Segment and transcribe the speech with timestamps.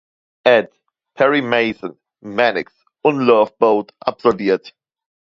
[0.45, 0.71] Ed",
[1.13, 4.73] "Perry Mason", "Mannix" und "Love Boat" absolviert.